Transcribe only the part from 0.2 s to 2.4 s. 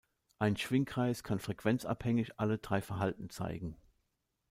Ein Schwingkreis kann frequenzabhängig